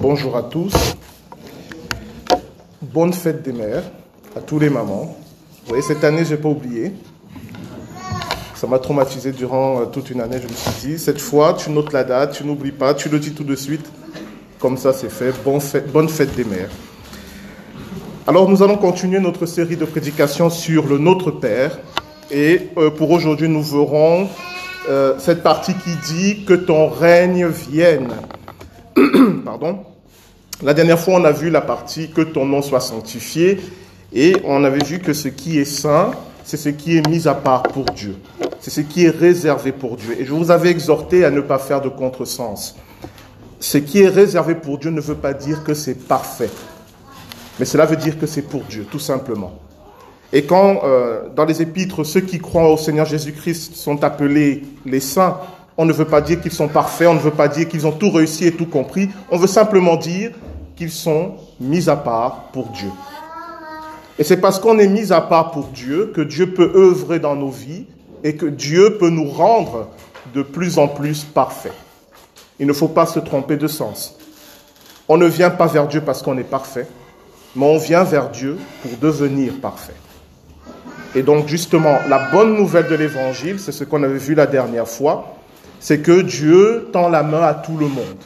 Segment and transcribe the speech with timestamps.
[0.00, 0.72] bonjour à tous.
[2.80, 3.84] Bonne fête des mères
[4.34, 5.16] à tous les mamans.
[5.62, 6.92] Vous voyez, cette année, je n'ai pas oublié.
[8.54, 10.38] Ça m'a traumatisé durant euh, toute une année.
[10.42, 13.18] Je me suis dit, cette fois, tu notes la date, tu n'oublies pas, tu le
[13.18, 13.90] dis tout de suite.
[14.58, 15.32] Comme ça, c'est fait.
[15.44, 16.70] Bonne fête, bonne fête des mères.
[18.26, 21.78] Alors, nous allons continuer notre série de prédications sur le Notre Père.
[22.30, 24.28] Et euh, pour aujourd'hui, nous verrons
[24.88, 28.12] euh, cette partie qui dit que ton règne vienne.
[29.44, 29.89] Pardon.
[30.62, 33.58] La dernière fois, on a vu la partie que ton nom soit sanctifié
[34.12, 36.10] et on avait vu que ce qui est saint,
[36.44, 38.16] c'est ce qui est mis à part pour Dieu.
[38.60, 40.20] C'est ce qui est réservé pour Dieu.
[40.20, 42.76] Et je vous avais exhorté à ne pas faire de contresens.
[43.58, 46.50] Ce qui est réservé pour Dieu ne veut pas dire que c'est parfait.
[47.58, 49.58] Mais cela veut dire que c'est pour Dieu, tout simplement.
[50.30, 55.00] Et quand euh, dans les épîtres, ceux qui croient au Seigneur Jésus-Christ sont appelés les
[55.00, 55.38] saints,
[55.80, 57.92] on ne veut pas dire qu'ils sont parfaits, on ne veut pas dire qu'ils ont
[57.92, 60.32] tout réussi et tout compris, on veut simplement dire
[60.76, 62.90] qu'ils sont mis à part pour Dieu.
[64.18, 67.34] Et c'est parce qu'on est mis à part pour Dieu que Dieu peut œuvrer dans
[67.34, 67.86] nos vies
[68.22, 69.88] et que Dieu peut nous rendre
[70.34, 71.72] de plus en plus parfaits.
[72.58, 74.18] Il ne faut pas se tromper de sens.
[75.08, 76.88] On ne vient pas vers Dieu parce qu'on est parfait,
[77.56, 79.96] mais on vient vers Dieu pour devenir parfait.
[81.14, 84.86] Et donc justement, la bonne nouvelle de l'Évangile, c'est ce qu'on avait vu la dernière
[84.86, 85.36] fois,
[85.80, 88.22] c'est que Dieu tend la main à tout le monde,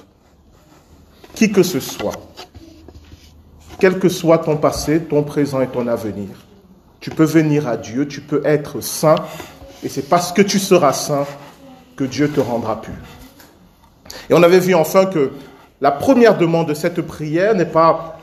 [1.34, 2.20] qui que ce soit,
[3.78, 6.28] quel que soit ton passé, ton présent et ton avenir.
[7.00, 9.16] Tu peux venir à Dieu, tu peux être saint,
[9.82, 11.26] et c'est parce que tu seras saint
[11.96, 12.94] que Dieu te rendra pur.
[14.28, 15.32] Et on avait vu enfin que
[15.80, 18.18] la première demande de cette prière n'est pas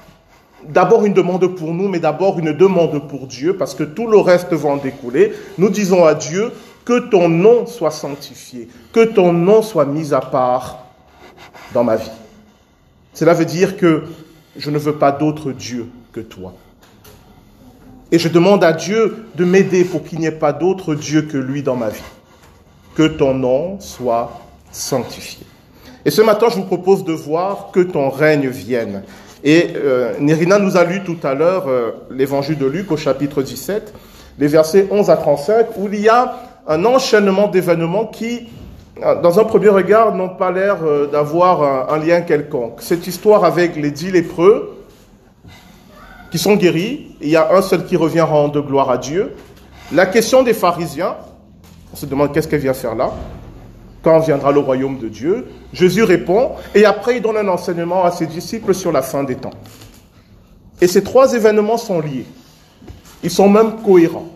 [0.67, 4.17] d'abord une demande pour nous, mais d'abord une demande pour Dieu, parce que tout le
[4.17, 5.33] reste va en découler.
[5.57, 6.51] Nous disons à Dieu,
[6.85, 10.85] que ton nom soit sanctifié, que ton nom soit mis à part
[11.73, 12.11] dans ma vie.
[13.13, 14.03] Cela veut dire que
[14.55, 16.53] je ne veux pas d'autre Dieu que toi.
[18.11, 21.37] Et je demande à Dieu de m'aider pour qu'il n'y ait pas d'autre Dieu que
[21.37, 22.01] lui dans ma vie.
[22.95, 24.41] Que ton nom soit
[24.71, 25.45] sanctifié.
[26.03, 29.03] Et ce matin, je vous propose de voir que ton règne vienne.
[29.43, 33.41] Et euh, Nérina nous a lu tout à l'heure euh, l'évangile de Luc au chapitre
[33.41, 33.93] 17,
[34.39, 38.47] les versets 11 à 35, où il y a un enchaînement d'événements qui,
[39.03, 42.81] euh, dans un premier regard, n'ont pas l'air euh, d'avoir un, lien quelconque.
[42.81, 44.77] Cette histoire avec les dix lépreux
[46.31, 49.35] qui sont guéris, il y a un seul qui revient rendre gloire à Dieu.
[49.91, 51.15] La question des pharisiens,
[51.91, 53.11] on se demande qu'est-ce qu'elle vient faire là
[54.03, 55.47] quand viendra le royaume de Dieu?
[55.73, 59.35] Jésus répond, et après il donne un enseignement à ses disciples sur la fin des
[59.35, 59.51] temps.
[60.79, 62.25] Et ces trois événements sont liés.
[63.23, 64.29] Ils sont même cohérents.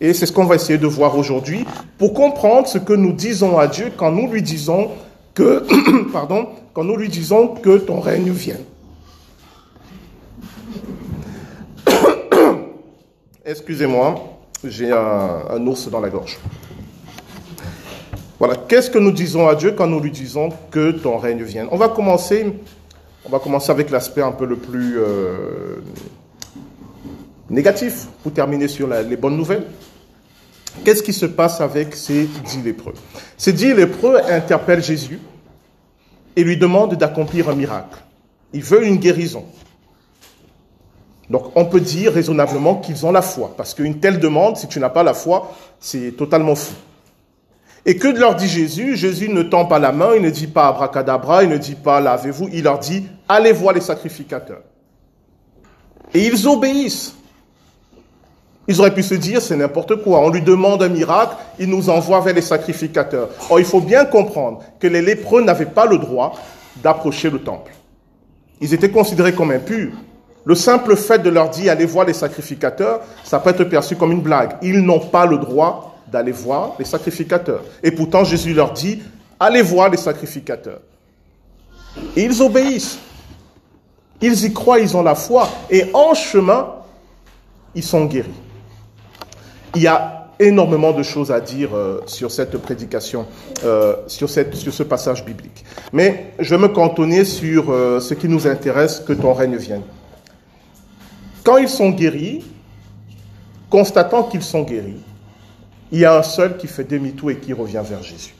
[0.00, 1.64] Et c'est ce qu'on va essayer de voir aujourd'hui
[1.98, 4.90] pour comprendre ce que nous disons à Dieu quand nous lui disons
[5.34, 5.64] que,
[6.12, 8.62] pardon, quand nous lui disons que ton règne vienne.
[13.44, 16.38] Excusez-moi, j'ai un, ours dans la gorge.
[18.38, 21.66] Voilà, qu'est-ce que nous disons à Dieu quand nous lui disons que ton règne vienne
[21.72, 22.46] On va commencer,
[23.24, 25.82] on va commencer avec l'aspect un peu le plus euh,
[27.50, 29.64] négatif pour terminer sur les bonnes nouvelles.
[30.84, 32.94] Qu'est-ce qui se passe avec ces dix lépreux?
[33.36, 35.20] Ces dix lépreux interpellent Jésus
[36.36, 37.98] et lui demandent d'accomplir un miracle.
[38.52, 39.44] Ils veulent une guérison.
[41.28, 44.80] Donc on peut dire raisonnablement qu'ils ont la foi, parce qu'une telle demande, si tu
[44.80, 46.74] n'as pas la foi, c'est totalement fou.
[47.84, 48.96] Et que leur dit Jésus?
[48.96, 52.00] Jésus ne tend pas la main, il ne dit pas abracadabra, il ne dit pas
[52.00, 54.62] lavez-vous, il leur dit allez voir les sacrificateurs.
[56.14, 57.14] Et ils obéissent.
[58.68, 60.20] Ils auraient pu se dire, c'est n'importe quoi.
[60.20, 63.30] On lui demande un miracle, il nous envoie vers les sacrificateurs.
[63.48, 66.34] Or, il faut bien comprendre que les lépreux n'avaient pas le droit
[66.82, 67.72] d'approcher le temple.
[68.60, 69.94] Ils étaient considérés comme impurs.
[70.44, 74.12] Le simple fait de leur dire, allez voir les sacrificateurs, ça peut être perçu comme
[74.12, 74.56] une blague.
[74.60, 77.64] Ils n'ont pas le droit d'aller voir les sacrificateurs.
[77.82, 79.02] Et pourtant, Jésus leur dit,
[79.40, 80.80] allez voir les sacrificateurs.
[82.16, 82.98] Et ils obéissent.
[84.20, 85.48] Ils y croient, ils ont la foi.
[85.70, 86.74] Et en chemin,
[87.74, 88.30] ils sont guéris.
[89.78, 93.26] Il y a énormément de choses à dire euh, sur cette prédication,
[93.62, 95.64] euh, sur, ce passage biblique.
[95.92, 99.82] Mais je vais me cantonner sur euh, ce qui nous intéresse, que ton règne vienne.
[101.44, 102.44] Quand ils sont guéris,
[103.70, 105.00] constatant qu'ils sont guéris,
[105.92, 108.34] il y a un seul qui fait demi-tour et qui revient vers Jésus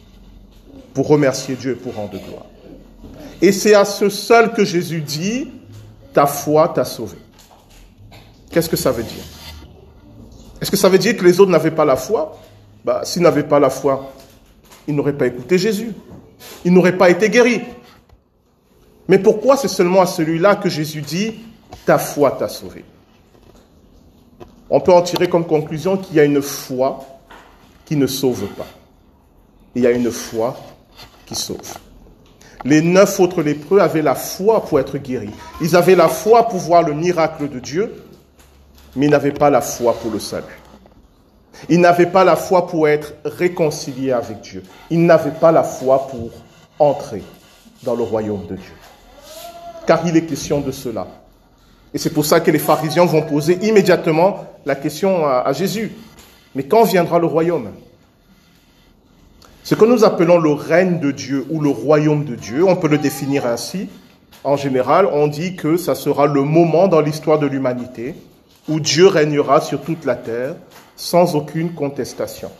[0.92, 2.46] pour remercier Dieu et pour rendre gloire.
[3.40, 5.46] Et c'est à ce seul que Jésus dit,
[6.12, 7.18] ta foi t'a sauvé.
[8.50, 9.37] Qu'est-ce que ça veut dire?
[10.60, 12.38] Est-ce que ça veut dire que les autres n'avaient pas la foi?
[12.84, 14.12] Bah, S'ils n'avaient pas la foi,
[14.86, 15.92] ils n'auraient pas écouté Jésus.
[16.64, 17.62] Ils n'auraient pas été guéris.
[19.08, 21.34] Mais pourquoi c'est seulement à celui-là que Jésus dit,
[21.86, 22.84] ta foi t'a sauvé
[24.68, 27.00] On peut en tirer comme conclusion qu'il y a une foi
[27.86, 28.66] qui ne sauve pas.
[29.74, 30.56] Il y a une foi
[31.24, 31.78] qui sauve.
[32.64, 35.30] Les neuf autres lépreux avaient la foi pour être guéris.
[35.60, 37.94] Ils avaient la foi pour voir le miracle de Dieu,
[38.96, 40.58] mais ils n'avaient pas la foi pour le salut.
[41.68, 44.62] Ils n'avaient pas la foi pour être réconciliés avec Dieu.
[44.90, 46.30] Ils n'avaient pas la foi pour
[46.78, 47.22] entrer
[47.82, 48.74] dans le royaume de Dieu.
[49.86, 51.06] Car il est question de cela.
[51.92, 55.92] Et c'est pour ça que les pharisiens vont poser immédiatement la question à, Jésus.
[56.54, 57.70] Mais quand viendra le royaume?
[59.64, 62.88] Ce que nous appelons le règne de Dieu ou le royaume de Dieu, on peut
[62.88, 63.88] le définir ainsi.
[64.44, 68.14] En général, on dit que ça sera le moment dans l'histoire de l'humanité
[68.68, 70.54] où Dieu régnera sur toute la terre
[70.96, 72.50] sans aucune contestation.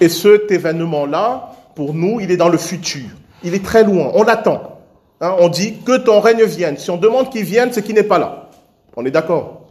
[0.00, 3.08] Et cet événement-là, pour nous, il est dans le futur.
[3.44, 4.10] Il est très loin.
[4.14, 4.80] On l'attend.
[5.20, 6.76] Hein, on dit que ton règne vienne.
[6.76, 8.50] Si on demande qu'il vienne, c'est qu'il n'est pas là.
[8.96, 9.68] On est d'accord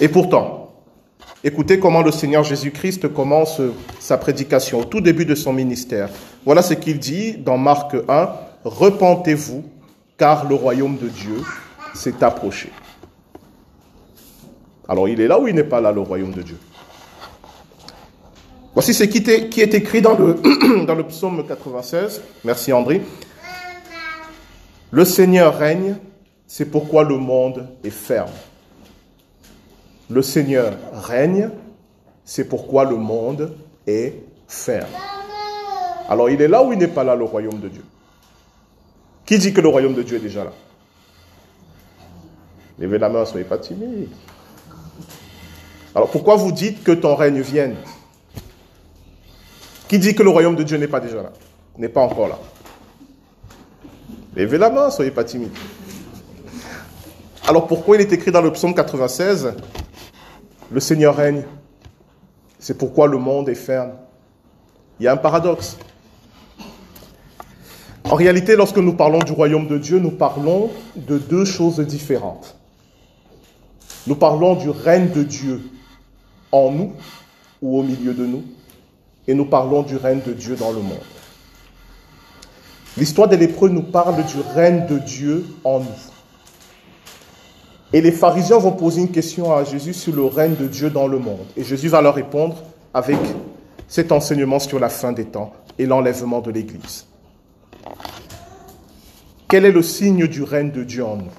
[0.00, 0.72] Et pourtant,
[1.44, 3.60] écoutez comment le Seigneur Jésus-Christ commence
[4.00, 6.08] sa prédication au tout début de son ministère.
[6.44, 8.30] Voilà ce qu'il dit dans Marc 1.
[8.64, 9.64] Repentez-vous,
[10.16, 11.42] car le royaume de Dieu
[11.94, 12.70] s'est approché.
[14.88, 16.58] Alors il est là ou il n'est pas là, le royaume de Dieu?
[18.72, 20.36] Voici ce qui est, écrit dans le,
[21.08, 22.22] psaume 96.
[22.44, 23.02] Merci André.
[24.90, 25.96] Le Seigneur règne,
[26.46, 28.30] c'est pourquoi le monde est ferme.
[30.08, 31.50] Le Seigneur règne,
[32.24, 33.52] c'est pourquoi le monde
[33.86, 34.14] est
[34.46, 34.88] ferme.
[36.08, 37.84] Alors il est là ou il n'est pas là, le royaume de Dieu?
[39.26, 40.52] Qui dit que le royaume de Dieu est déjà là?
[42.78, 44.08] Levez la main, soyez pas timide.
[45.98, 47.74] Alors pourquoi vous dites que ton règne vienne?
[49.88, 51.32] Qui dit que le royaume de Dieu n'est pas déjà là?
[51.76, 52.38] N'est pas encore là
[54.36, 55.50] Levez la main, soyez pas timide.
[57.48, 59.54] Alors pourquoi il est écrit dans le psaume 96
[60.70, 61.42] Le Seigneur règne
[62.60, 63.94] C'est pourquoi le monde est ferme.
[65.00, 65.78] Il y a un paradoxe.
[68.04, 72.56] En réalité, lorsque nous parlons du royaume de Dieu, nous parlons de deux choses différentes.
[74.06, 75.60] Nous parlons du règne de Dieu
[76.52, 76.92] en nous
[77.60, 78.44] ou au milieu de nous,
[79.26, 80.98] et nous parlons du règne de Dieu dans le monde.
[82.96, 85.86] L'histoire des lépreux nous parle du règne de Dieu en nous.
[87.92, 91.06] Et les pharisiens vont poser une question à Jésus sur le règne de Dieu dans
[91.06, 91.46] le monde.
[91.56, 92.56] Et Jésus va leur répondre
[92.92, 93.18] avec
[93.86, 97.06] cet enseignement sur la fin des temps et l'enlèvement de l'Église.
[99.48, 101.30] Quel est le signe du règne de Dieu en nous?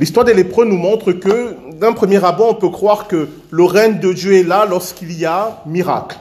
[0.00, 4.00] L'histoire des lépreux nous montre que, d'un premier abord, on peut croire que le règne
[4.00, 6.18] de Dieu est là lorsqu'il y a miracle,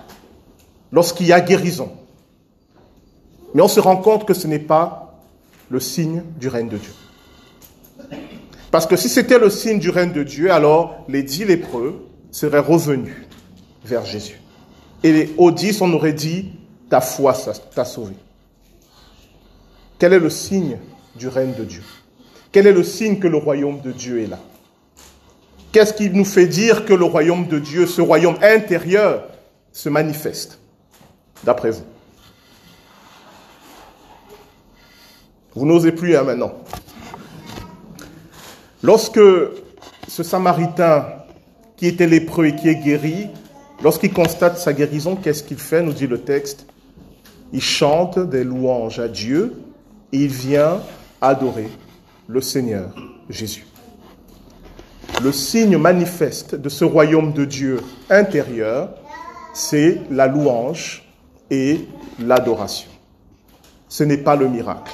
[0.91, 1.91] lorsqu'il y a guérison.
[3.53, 5.19] Mais on se rend compte que ce n'est pas
[5.69, 6.93] le signe du règne de Dieu.
[8.71, 12.59] Parce que si c'était le signe du règne de Dieu, alors les dix lépreux seraient
[12.59, 13.15] revenus
[13.83, 14.39] vers Jésus.
[15.03, 16.51] Et aux dix, on aurait dit,
[16.89, 17.33] ta foi
[17.73, 18.13] t'a sauvé.
[19.97, 20.77] Quel est le signe
[21.15, 21.83] du règne de Dieu?
[22.51, 24.39] Quel est le signe que le royaume de Dieu est là?
[25.71, 29.23] Qu'est-ce qui nous fait dire que le royaume de Dieu, ce royaume intérieur,
[29.71, 30.59] se manifeste,
[31.43, 31.83] d'après vous?
[35.55, 36.53] Vous n'osez plus hein, maintenant.
[38.83, 39.21] Lorsque
[40.07, 41.05] ce Samaritain
[41.77, 43.27] qui était lépreux et qui est guéri,
[43.81, 46.65] lorsqu'il constate sa guérison, qu'est-ce qu'il fait, nous dit le texte?
[47.53, 49.55] Il chante des louanges à Dieu
[50.11, 50.81] et il vient
[51.21, 51.69] adorer
[52.31, 52.95] le Seigneur
[53.29, 53.65] Jésus.
[55.21, 58.89] Le signe manifeste de ce royaume de Dieu intérieur,
[59.53, 61.03] c'est la louange
[61.49, 61.81] et
[62.19, 62.89] l'adoration.
[63.89, 64.93] Ce n'est pas le miracle.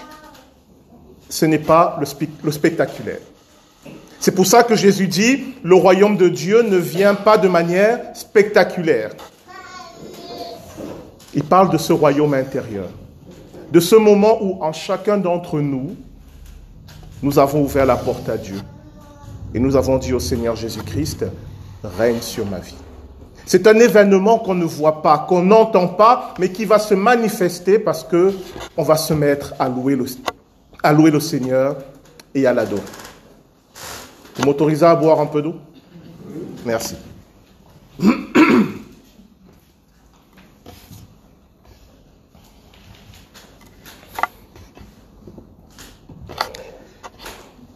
[1.30, 3.20] Ce n'est pas le, spectaculaire.
[4.20, 8.00] C'est pour ça que Jésus dit, le royaume de Dieu ne vient pas de manière
[8.16, 9.12] spectaculaire.
[11.36, 12.90] Il parle de ce royaume intérieur,
[13.72, 15.96] de ce moment où en chacun d'entre nous,
[17.22, 18.60] nous avons ouvert la porte à Dieu
[19.54, 21.26] et nous avons dit au Seigneur Jésus-Christ,
[21.84, 22.76] règne sur ma vie.
[23.46, 27.80] C'est un événement qu'on ne voit pas, qu'on n'entend pas, mais qui va se manifester
[27.80, 28.34] parce que
[28.76, 30.06] on va se mettre à louer le,
[30.84, 31.78] à louer le Seigneur
[32.36, 32.82] et à l'adorer.
[34.36, 35.56] Vous m'autorisez à boire un peu d'eau?
[36.66, 36.96] Merci.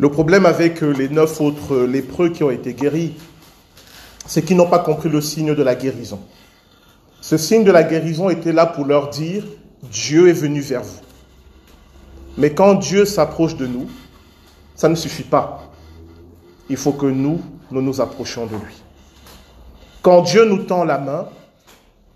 [0.02, 3.14] Le problème avec euh, les neuf autres euh, lépreux qui ont été guéris,
[4.26, 6.20] c'est qu'ils n'ont pas compris le signe de la guérison.
[7.22, 9.44] Ce signe de la guérison était là pour leur dire,
[9.84, 11.02] Dieu est venu vers vous.
[12.36, 13.88] Mais quand Dieu s'approche de nous,
[14.74, 15.72] ça ne suffit pas.
[16.68, 17.40] Il faut que nous,
[17.70, 18.82] nous nous approchions de lui.
[20.02, 21.28] Quand Dieu nous tend la main,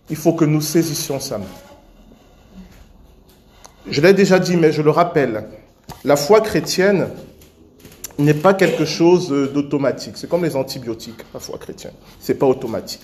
[0.10, 1.46] il faut que nous saisissions sa main.
[3.88, 5.50] Je l'ai déjà dit, mais je le rappelle,
[6.04, 7.10] la foi chrétienne
[8.18, 10.18] n'est pas quelque chose d'automatique.
[10.18, 11.94] C'est comme les antibiotiques, la foi chrétienne.
[12.20, 13.02] Ce n'est pas automatique.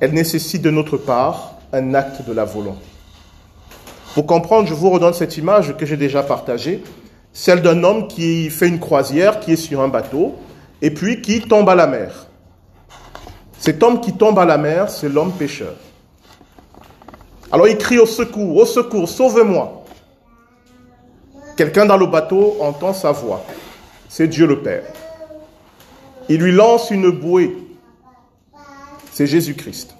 [0.00, 2.84] Elle nécessite de notre part un acte de la volonté.
[4.14, 6.82] Pour comprendre, je vous redonne cette image que j'ai déjà partagée,
[7.32, 10.36] celle d'un homme qui fait une croisière, qui est sur un bateau,
[10.80, 12.26] et puis qui tombe à la mer.
[13.58, 15.74] Cet homme qui tombe à la mer, c'est l'homme pécheur.
[17.50, 19.84] Alors il crie au secours, au secours, sauve-moi.
[21.56, 23.44] Quelqu'un dans le bateau entend sa voix.
[24.08, 24.84] C'est Dieu le Père.
[26.28, 27.56] Il lui lance une bouée.
[29.12, 29.94] C'est Jésus-Christ.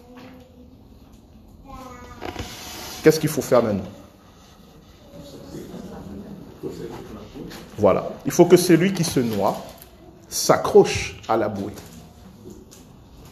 [3.02, 3.84] Qu'est-ce qu'il faut faire maintenant?
[7.78, 8.10] Voilà.
[8.26, 9.56] Il faut que celui qui se noie
[10.28, 11.72] s'accroche à la bouée.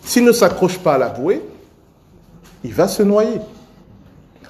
[0.04, 1.42] S'il ne s'accroche pas à la bouée,
[2.62, 3.40] il va se noyer.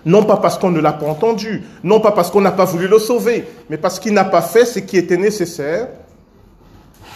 [0.04, 2.86] Non pas parce qu'on ne l'a pas entendu, non pas parce qu'on n'a pas voulu
[2.86, 5.88] le sauver, mais parce qu'il n'a pas fait ce qui était nécessaire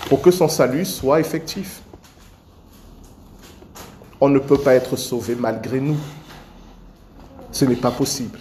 [0.09, 1.83] pour que son salut soit effectif.
[4.21, 5.97] On ne peut pas être sauvé malgré nous.
[7.53, 8.39] Ce n'est pas possible.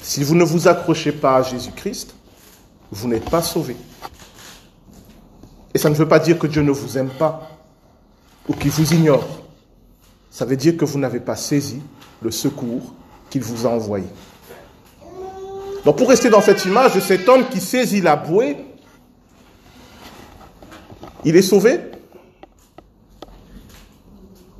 [0.00, 2.14] Si vous ne vous accrochez pas à Jésus-Christ,
[2.90, 3.76] vous n'êtes pas sauvé.
[5.74, 7.50] Et ça ne veut pas dire que Dieu ne vous aime pas
[8.48, 9.26] ou qu'il vous ignore.
[10.30, 11.82] Ça veut dire que vous n'avez pas saisi
[12.20, 12.94] le secours
[13.30, 14.06] qu'il vous a envoyé.
[15.84, 18.56] Donc pour rester dans cette image de cet homme qui saisit la bouée,
[21.24, 21.80] il est sauvé?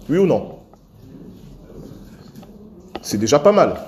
[0.09, 0.59] Oui ou non?
[3.03, 3.85] C'est déjà pas mal.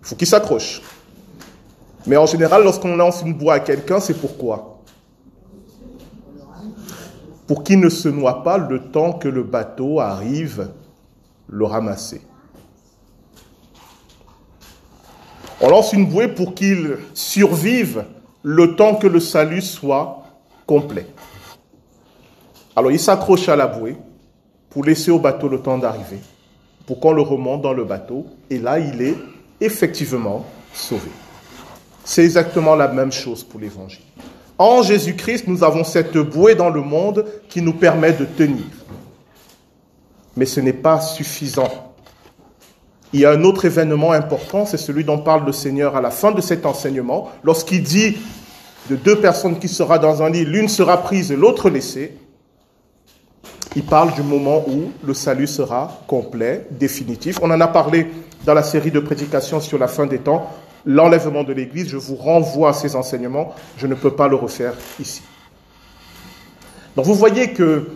[0.00, 0.82] Il faut qu'il s'accroche.
[2.06, 4.80] Mais en général, lorsqu'on lance une bouée à quelqu'un, c'est pourquoi
[7.46, 10.68] Pour qu'il ne se noie pas le temps que le bateau arrive
[11.48, 12.20] le ramasser.
[15.60, 18.04] On lance une bouée pour qu'il survive
[18.42, 20.24] le temps que le salut soit
[20.66, 21.06] complet.
[22.76, 23.96] Alors il s'accroche à la bouée
[24.70, 26.18] pour laisser au bateau le temps d'arriver,
[26.86, 29.16] pour qu'on le remonte dans le bateau, et là il est
[29.60, 31.10] effectivement sauvé.
[32.04, 34.02] C'est exactement la même chose pour l'Évangile.
[34.58, 38.64] En Jésus-Christ, nous avons cette bouée dans le monde qui nous permet de tenir.
[40.36, 41.92] Mais ce n'est pas suffisant.
[43.12, 46.10] Il y a un autre événement important, c'est celui dont parle le Seigneur à la
[46.10, 48.16] fin de cet enseignement, lorsqu'il dit
[48.90, 52.16] de deux personnes qui sera dans un lit, l'une sera prise et l'autre laissée.
[53.76, 57.40] Il parle du moment où le salut sera complet, définitif.
[57.42, 58.06] On en a parlé
[58.44, 60.48] dans la série de prédications sur la fin des temps
[60.86, 61.88] l'enlèvement de l'Église.
[61.88, 63.54] Je vous renvoie à ces enseignements.
[63.76, 65.22] Je ne peux pas le refaire ici.
[66.94, 67.88] Donc vous voyez que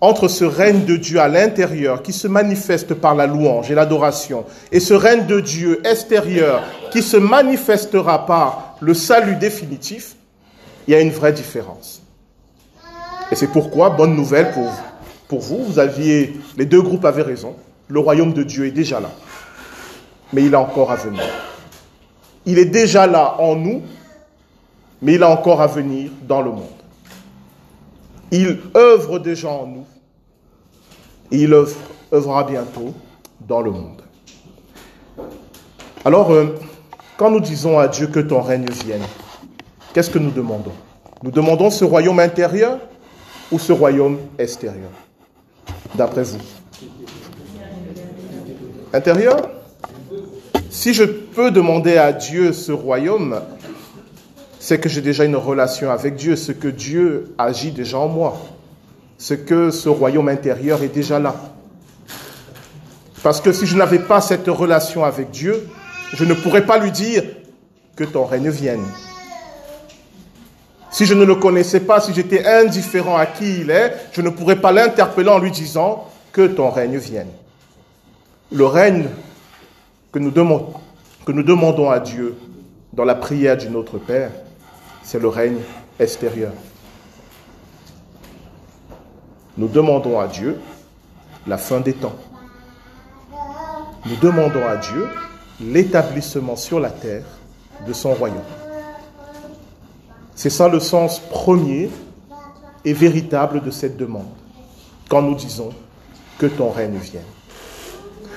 [0.00, 4.46] entre ce règne de Dieu à l'intérieur qui se manifeste par la louange et l'adoration
[4.72, 10.16] et ce règne de Dieu extérieur qui se manifestera par le salut définitif,
[10.88, 12.02] il y a une vraie différence.
[13.30, 14.72] Et c'est pourquoi, bonne nouvelle pour,
[15.30, 17.54] pour vous, vous aviez, les deux groupes avaient raison,
[17.86, 19.12] le royaume de Dieu est déjà là,
[20.32, 21.22] mais il a encore à venir.
[22.46, 23.80] Il est déjà là en nous,
[25.00, 26.82] mais il a encore à venir dans le monde.
[28.32, 29.86] Il œuvre déjà en nous
[31.30, 31.54] et il
[32.12, 32.92] œuvrera bientôt
[33.46, 34.02] dans le monde.
[36.04, 36.58] Alors, euh,
[37.16, 39.04] quand nous disons à Dieu que ton règne vienne,
[39.94, 40.74] qu'est-ce que nous demandons?
[41.22, 42.80] Nous demandons ce royaume intérieur
[43.52, 44.90] ou ce royaume extérieur?
[45.94, 46.38] D'après vous
[48.92, 49.50] Intérieur
[50.70, 53.40] si je peux demander à Dieu ce royaume,
[54.60, 58.40] c'est que j'ai déjà une relation avec Dieu, ce que Dieu agit déjà en moi,
[59.18, 61.34] ce que ce royaume intérieur est déjà là.
[63.24, 65.68] Parce que si je n'avais pas cette relation avec Dieu,
[66.14, 67.24] je ne pourrais pas lui dire
[67.96, 68.84] que ton règne vienne.
[70.90, 74.30] Si je ne le connaissais pas, si j'étais indifférent à qui il est, je ne
[74.30, 77.30] pourrais pas l'interpeller en lui disant que ton règne vienne.
[78.50, 79.06] Le règne
[80.12, 82.36] que nous, demandons, à Dieu
[82.92, 84.32] dans la prière du Notre Père,
[85.04, 85.58] c'est le règne
[86.00, 86.52] extérieur.
[89.56, 90.58] Nous demandons à Dieu
[91.46, 92.16] la fin des temps.
[94.06, 95.06] Nous demandons à Dieu
[95.60, 97.24] l'établissement sur la terre
[97.86, 98.59] de son royaume.
[100.40, 101.90] C'est ça le sens premier
[102.86, 104.30] et véritable de cette demande,
[105.10, 105.68] quand nous disons
[106.38, 107.28] que ton règne vienne.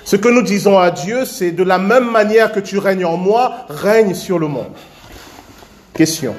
[0.03, 3.15] Ce que nous disons à Dieu, c'est de la même manière que tu règnes en
[3.15, 4.73] moi, règne sur le monde.
[5.93, 6.35] Question.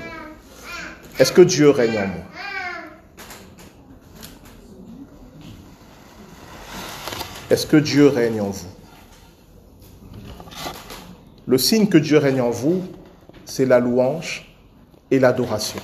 [1.19, 2.25] Est-ce que Dieu règne en moi?
[7.49, 8.69] Est-ce que Dieu règne en vous?
[11.47, 12.83] Le signe que Dieu règne en vous,
[13.47, 14.54] c'est la louange
[15.15, 15.81] et l'adoration.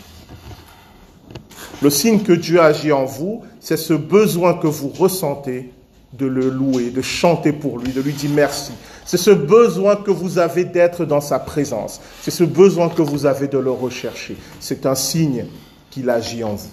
[1.83, 5.73] Le signe que Dieu agit en vous, c'est ce besoin que vous ressentez
[6.13, 8.73] de le louer, de chanter pour lui, de lui dire merci.
[9.05, 12.01] C'est ce besoin que vous avez d'être dans sa présence.
[12.21, 14.37] C'est ce besoin que vous avez de le rechercher.
[14.59, 15.47] C'est un signe
[15.91, 16.71] qu'il agit en vous.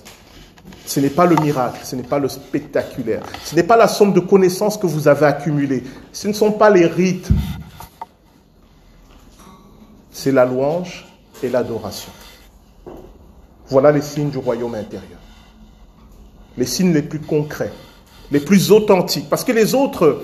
[0.86, 4.14] Ce n'est pas le miracle, ce n'est pas le spectaculaire, ce n'est pas la somme
[4.14, 7.30] de connaissances que vous avez accumulées, ce ne sont pas les rites,
[10.12, 11.06] c'est la louange
[11.42, 12.12] et l'adoration.
[13.70, 15.20] Voilà les signes du royaume intérieur.
[16.58, 17.72] Les signes les plus concrets,
[18.32, 19.30] les plus authentiques.
[19.30, 20.24] Parce que les autres,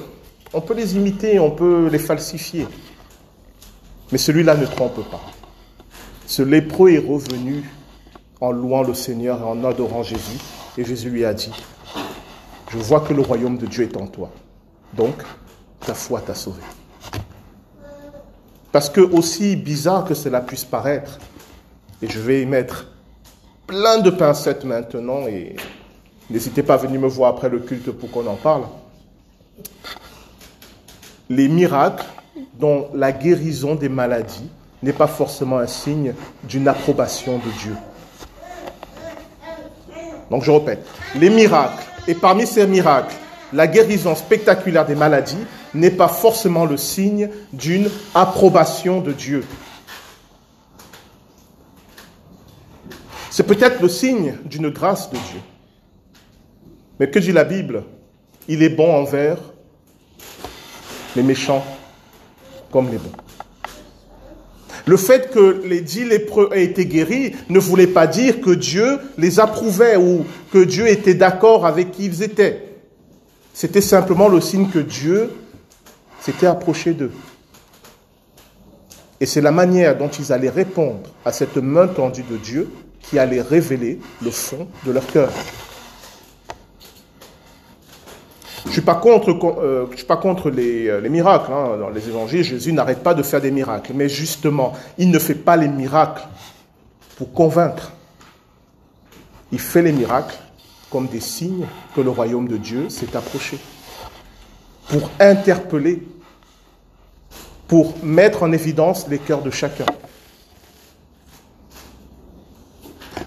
[0.53, 2.67] on peut les imiter, on peut les falsifier.
[4.11, 5.21] Mais celui-là ne trompe pas.
[6.25, 7.63] Ce lépreux est revenu
[8.39, 10.39] en louant le Seigneur et en adorant Jésus.
[10.77, 11.51] Et Jésus lui a dit,
[12.71, 14.31] je vois que le royaume de Dieu est en toi.
[14.93, 15.15] Donc,
[15.79, 16.61] ta foi t'a sauvé.
[18.71, 21.19] Parce que aussi bizarre que cela puisse paraître,
[22.01, 22.87] et je vais y mettre
[23.67, 25.55] plein de pincettes maintenant, et
[26.29, 28.63] n'hésitez pas à venir me voir après le culte pour qu'on en parle.
[31.29, 32.05] Les miracles,
[32.59, 34.49] dont la guérison des maladies,
[34.81, 37.75] n'est pas forcément un signe d'une approbation de Dieu.
[40.29, 43.15] Donc je répète, les miracles, et parmi ces miracles,
[43.53, 49.45] la guérison spectaculaire des maladies n'est pas forcément le signe d'une approbation de Dieu.
[53.33, 55.39] C'est peut-être le signe d'une grâce de Dieu.
[56.99, 57.83] Mais que dit la Bible?
[58.47, 59.39] Il est bon envers
[61.15, 61.65] les méchants
[62.71, 63.11] comme les bons.
[64.85, 68.99] Le fait que les dix lépreux aient été guéris ne voulait pas dire que Dieu
[69.17, 72.75] les approuvait ou que Dieu était d'accord avec qui ils étaient.
[73.51, 75.31] C'était simplement le signe que Dieu
[76.19, 77.11] s'était approché d'eux.
[79.19, 82.69] Et c'est la manière dont ils allaient répondre à cette main tendue de Dieu
[83.03, 85.29] qui allait révéler le fond de leur cœur.
[88.63, 89.29] Je ne suis pas contre,
[89.61, 91.51] euh, suis pas contre les, euh, les miracles.
[91.51, 91.77] Hein.
[91.77, 93.91] Dans les évangiles, Jésus n'arrête pas de faire des miracles.
[93.93, 96.23] Mais justement, il ne fait pas les miracles
[97.17, 97.91] pour convaincre.
[99.51, 100.37] Il fait les miracles
[100.89, 103.59] comme des signes que le royaume de Dieu s'est approché.
[104.87, 106.07] Pour interpeller,
[107.67, 109.85] pour mettre en évidence les cœurs de chacun.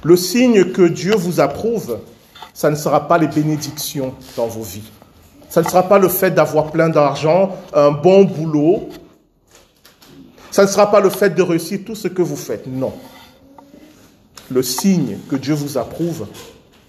[0.02, 1.98] Le signe que Dieu vous approuve,
[2.54, 4.90] ça ne sera pas les bénédictions dans vos vies.
[5.48, 8.88] Ça ne sera pas le fait d'avoir plein d'argent, un bon boulot.
[10.50, 12.66] Ça ne sera pas le fait de réussir tout ce que vous faites.
[12.66, 12.92] Non.
[14.50, 16.26] Le signe que Dieu vous approuve,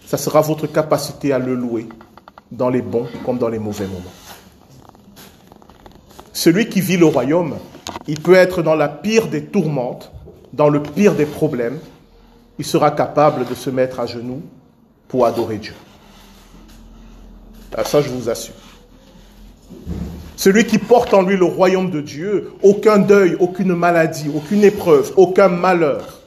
[0.06, 1.88] ça sera votre capacité à le louer
[2.52, 4.14] dans les bons comme dans les mauvais moments.
[6.34, 7.58] Celui qui vit le royaume,
[8.08, 10.12] il peut être dans la pire des tourmentes,
[10.54, 11.80] dans le pire des problèmes,
[12.60, 14.42] il sera capable de se mettre à genoux
[15.08, 15.76] pour adorer Dieu.
[17.76, 18.56] Ah, ça, je vous assure.
[20.36, 25.14] Celui qui porte en lui le royaume de Dieu, aucun deuil, aucune maladie, aucune épreuve,
[25.18, 26.22] aucun malheur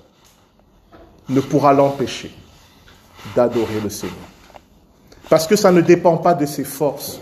[1.28, 2.30] ne pourra l'empêcher
[3.34, 4.16] d'adorer le Seigneur.
[5.28, 7.20] Parce que ça ne dépend pas de ses forces,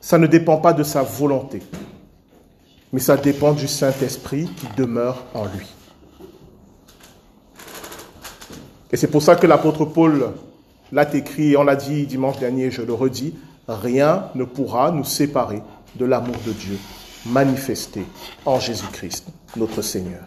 [0.00, 1.60] ça ne dépend pas de sa volonté,
[2.92, 5.66] mais ça dépend du Saint-Esprit qui demeure en lui.
[8.92, 10.32] Et c'est pour ça que l'apôtre Paul
[10.92, 13.34] l'a écrit, on l'a dit dimanche dernier, je le redis,
[13.68, 15.62] rien ne pourra nous séparer
[15.96, 16.78] de l'amour de Dieu
[17.26, 18.02] manifesté
[18.44, 20.22] en Jésus-Christ, notre Seigneur.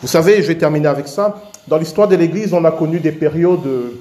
[0.00, 3.10] Vous savez, je vais terminer avec ça, dans l'histoire de l'Église, on a connu des
[3.10, 3.98] périodes de,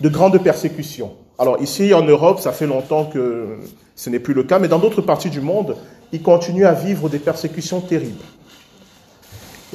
[0.00, 1.12] de grandes persécutions.
[1.38, 3.58] Alors ici, en Europe, ça fait longtemps que
[3.94, 5.76] ce n'est plus le cas, mais dans d'autres parties du monde,
[6.12, 8.24] ils continuent à vivre des persécutions terribles.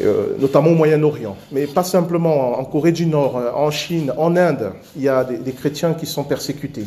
[0.02, 4.36] Euh, notamment au Moyen-Orient, mais pas simplement en Corée du Nord, euh, en Chine, en
[4.36, 6.86] Inde, il y a des, chrétiens qui sont persécutés.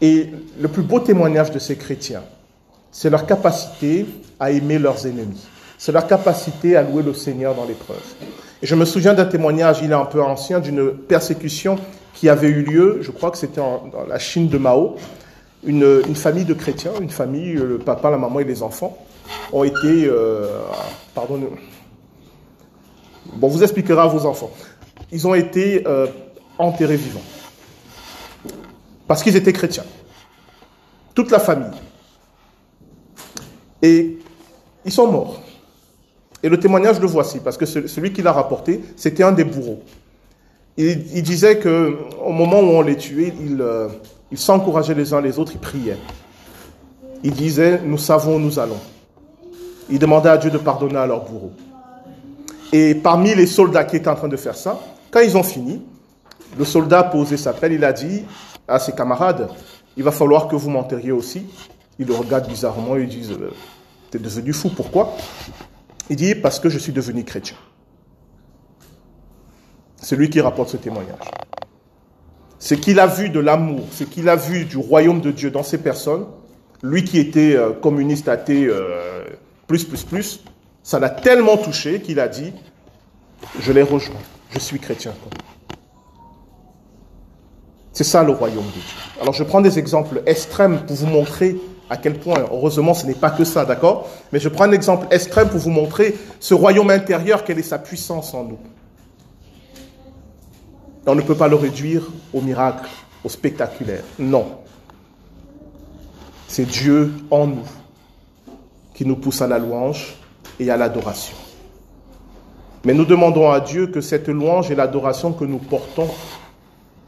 [0.00, 0.28] Et
[0.60, 2.22] le plus beau témoignage de ces chrétiens,
[2.92, 4.06] c'est leur capacité
[4.38, 5.44] à aimer leurs ennemis.
[5.78, 7.98] C'est leur capacité à louer le Seigneur dans l'épreuve.
[8.62, 11.76] Et je me souviens d'un témoignage, il est un peu ancien, d'une persécution
[12.14, 14.94] qui avait eu lieu, je crois que c'était dans la Chine de Mao.
[15.64, 18.96] Une, famille de chrétiens, une famille, le papa, la maman et les enfants,
[19.52, 20.46] ont été, euh,
[21.14, 21.40] pardon,
[23.26, 24.50] Bon, vous expliquera à vos enfants.
[25.12, 26.06] Ils ont été euh,
[26.58, 27.22] enterrés vivants.
[29.06, 29.84] Parce qu'ils étaient chrétiens.
[31.14, 31.70] Toute la famille.
[33.82, 34.18] Et
[34.84, 35.42] ils sont morts.
[36.42, 39.82] Et le témoignage, le voici, parce que celui qui l'a rapporté, c'était un des bourreaux.
[40.76, 43.88] Il, disait que au moment où on les tuait, ils euh,
[44.34, 45.98] s'encourageaient les uns les autres, ils priaient.
[47.22, 48.78] Il disait, nous savons où nous allons.
[49.90, 51.52] Il demandait à Dieu de pardonner à leurs bourreaux.
[52.72, 54.80] Et parmi les soldats qui étaient en train de faire ça,
[55.10, 55.82] quand ils ont fini,
[56.58, 58.24] le soldat a posé sa pelle, il a dit
[58.68, 59.48] à ses camarades,
[59.96, 61.46] il va falloir que vous m'enterriez aussi.
[61.98, 63.50] Il le regarde bizarrement et dit, euh,
[64.10, 65.16] t'es devenu fou, pourquoi?
[66.08, 67.56] Il dit, parce que je suis devenu chrétien.
[69.96, 71.18] C'est lui qui rapporte ce témoignage.
[72.58, 75.62] Ce qu'il a vu de l'amour, ce qu'il a vu du royaume de Dieu dans
[75.62, 76.26] ces personnes,
[76.82, 79.24] lui qui était euh, communiste athée, euh,
[79.66, 80.40] plus, plus, plus,
[80.82, 82.52] ça l'a tellement touché qu'il a dit,
[83.60, 85.12] je les rejoins, je suis chrétien.
[87.92, 88.82] C'est ça le royaume de Dieu.
[89.20, 91.56] Alors je prends des exemples extrêmes pour vous montrer
[91.90, 94.08] à quel point, heureusement ce n'est pas que ça, d'accord?
[94.32, 97.78] Mais je prends un exemple extrême pour vous montrer ce royaume intérieur, quelle est sa
[97.78, 98.58] puissance en nous.
[101.06, 102.88] On ne peut pas le réduire au miracle,
[103.24, 104.04] au spectaculaire.
[104.18, 104.58] Non.
[106.46, 107.68] C'est Dieu en nous
[108.94, 110.16] qui nous pousse à la louange
[110.60, 111.36] et à l'adoration.
[112.84, 116.08] Mais nous demandons à Dieu que cette louange et l'adoration que nous portons,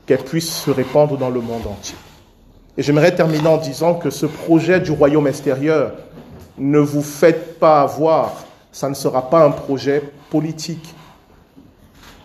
[0.06, 1.96] qu'elle puisse se répandre dans le monde entier.
[2.76, 5.92] Et j'aimerais terminer en disant que ce projet du royaume extérieur,
[6.58, 10.94] ne vous faites pas avoir, ça ne sera pas un projet politique.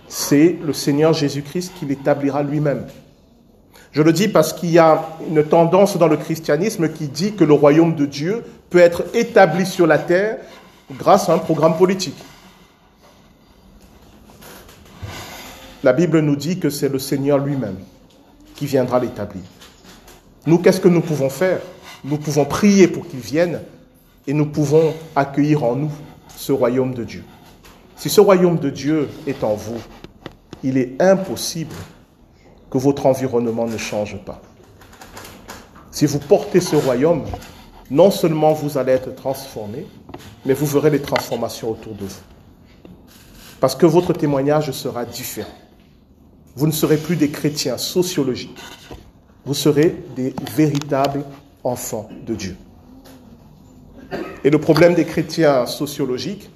[0.08, 2.86] C'est le Seigneur Jésus-Christ qui l'établira lui-même.
[3.92, 7.44] Je le dis parce qu'il y a une tendance dans le christianisme qui dit que
[7.44, 10.38] le royaume de Dieu peut être établi sur la terre
[10.92, 12.18] grâce à un programme politique.
[15.84, 17.78] La Bible nous dit que c'est le Seigneur lui-même
[18.56, 19.44] qui viendra l'établir.
[20.46, 21.60] Nous, qu'est-ce que nous pouvons faire?
[22.04, 23.62] Nous pouvons prier pour qu'il vienne
[24.26, 25.92] et nous pouvons accueillir en nous
[26.36, 27.24] ce royaume de Dieu.
[27.96, 29.80] Si ce royaume de Dieu est en vous,
[30.64, 31.76] il est impossible
[32.70, 34.42] que votre environnement ne change pas.
[35.92, 37.24] Si vous portez ce royaume,
[37.90, 39.88] non seulement vous allez être transformé,
[40.48, 42.22] mais vous verrez les transformations autour de vous.
[43.60, 45.52] Parce que votre témoignage sera différent.
[46.56, 48.58] Vous ne serez plus des chrétiens sociologiques.
[49.46, 51.26] Vous serez des véritables
[51.66, 52.56] enfants de Dieu.
[54.46, 56.50] Et le problème des chrétiens sociologiques,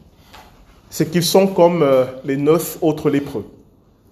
[0.90, 3.46] c'est qu'ils sont comme euh, les neuf autres lépreux.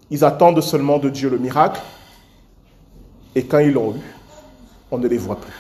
[0.10, 1.80] Ils attendent seulement de Dieu le miracle,
[3.36, 4.02] et quand ils l'ont eu,
[4.92, 5.54] on ne les voit plus.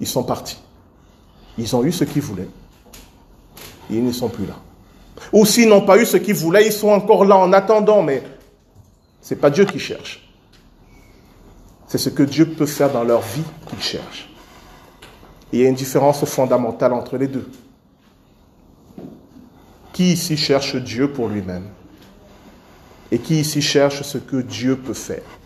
[0.00, 0.58] Ils sont partis.
[1.58, 2.48] Ils ont eu ce qu'ils voulaient,
[3.90, 4.54] et ils ne sont plus là.
[5.32, 8.22] Ou s'ils n'ont pas eu ce qu'ils voulaient, ils sont encore là en attendant, mais
[9.20, 10.28] ce n'est pas Dieu qui cherche.
[11.88, 14.28] C'est ce que Dieu peut faire dans leur vie qu'ils cherchent.
[15.52, 17.48] il y a une différence fondamentale entre les deux.
[19.92, 21.66] Qui ici cherche Dieu pour lui-même?
[23.10, 25.37] Et qui ici cherche ce que Dieu peut faire?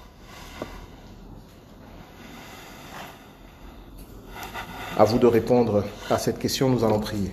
[4.99, 7.33] À vous de répondre à cette question, nous allons prier.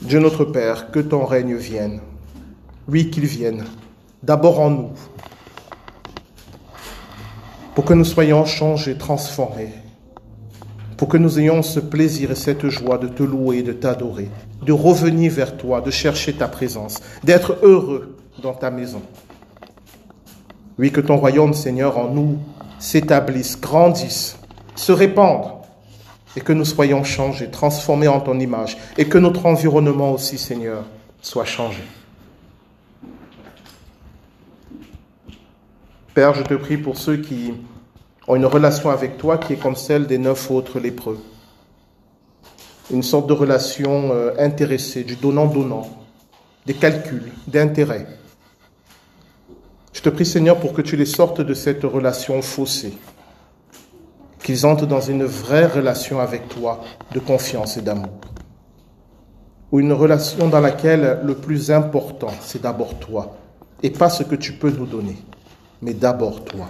[0.00, 2.00] Dieu notre Père, que ton règne vienne.
[2.88, 3.64] Oui, qu'il vienne,
[4.22, 4.90] d'abord en nous,
[7.74, 9.72] pour que nous soyons changés, transformés,
[10.96, 14.28] pour que nous ayons ce plaisir et cette joie de te louer, de t'adorer,
[14.62, 19.02] de revenir vers toi, de chercher ta présence, d'être heureux dans ta maison.
[20.78, 22.38] Oui, que ton royaume, Seigneur, en nous
[22.78, 24.36] s'établisse, grandisse,
[24.76, 25.46] se répande
[26.36, 30.84] et que nous soyons changés, transformés en ton image, et que notre environnement aussi, Seigneur,
[31.22, 31.82] soit changé.
[36.14, 37.54] Père, je te prie pour ceux qui
[38.28, 41.18] ont une relation avec toi qui est comme celle des neuf autres lépreux.
[42.92, 45.88] Une sorte de relation euh, intéressée, du donnant-donnant,
[46.66, 48.06] des calculs, d'intérêts.
[49.92, 52.94] Je te prie, Seigneur, pour que tu les sortes de cette relation faussée
[54.44, 58.20] qu'ils entrent dans une vraie relation avec toi de confiance et d'amour.
[59.72, 63.36] Ou une relation dans laquelle le plus important, c'est d'abord toi,
[63.82, 65.16] et pas ce que tu peux nous donner,
[65.84, 66.66] mais d'abord toi.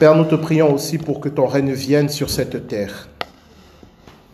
[0.00, 3.08] Père, nous te prions aussi pour que ton règne vienne sur cette terre.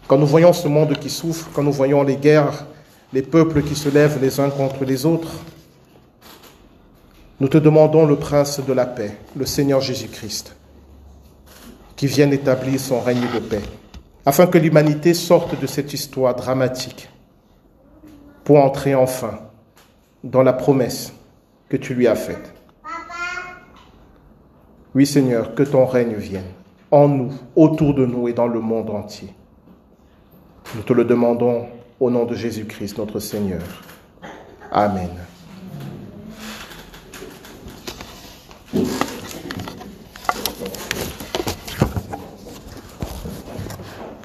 [0.09, 2.65] Quand nous voyons ce monde qui souffre, quand nous voyons les guerres,
[3.13, 5.33] les peuples qui se lèvent les uns contre les autres,
[7.39, 10.57] nous te demandons le prince de la paix, le Seigneur Jésus-Christ,
[11.97, 13.63] qui vienne établir son règne de paix,
[14.25, 17.11] afin que l'humanité sorte de cette histoire dramatique
[18.45, 19.41] pour entrer enfin
[20.25, 21.13] dans la promesse
[21.69, 22.53] que tu lui as faite.
[24.95, 26.53] Oui Seigneur, que ton règne vienne
[26.91, 29.29] en nous, autour de nous et dans le monde entier.
[30.75, 31.67] Nous te le demandons
[32.01, 33.63] au nom de Jésus-Christ, notre Seigneur.
[34.71, 35.11] Amen.